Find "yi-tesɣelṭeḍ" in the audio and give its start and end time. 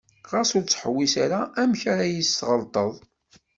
2.11-2.93